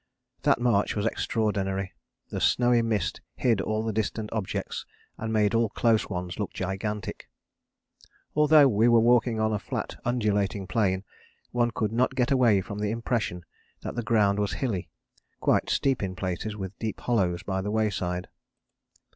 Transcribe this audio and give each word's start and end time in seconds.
That 0.41 0.59
march 0.59 0.95
was 0.95 1.05
extraordinary, 1.05 1.93
the 2.29 2.41
snowy 2.41 2.81
mist 2.81 3.21
hid 3.35 3.61
all 3.61 3.91
distant 3.91 4.33
objects 4.33 4.83
and 5.15 5.31
made 5.31 5.53
all 5.53 5.69
close 5.69 6.09
ones 6.09 6.39
look 6.39 6.51
gigantic. 6.53 7.29
Although 8.35 8.67
we 8.67 8.87
were 8.87 8.99
walking 8.99 9.39
on 9.39 9.53
a 9.53 9.59
flat 9.59 9.99
undulating 10.03 10.65
plain, 10.65 11.03
one 11.51 11.69
could 11.69 11.91
not 11.91 12.15
get 12.15 12.31
away 12.31 12.61
from 12.61 12.79
the 12.79 12.89
impression 12.89 13.45
that 13.81 13.93
the 13.93 14.01
ground 14.01 14.39
was 14.39 14.53
hilly 14.53 14.89
quite 15.39 15.69
steep 15.69 16.01
in 16.01 16.15
places 16.15 16.55
with 16.55 16.79
deep 16.79 16.99
hollows 17.01 17.43
by 17.43 17.61
the 17.61 17.69
wayside. 17.69 18.27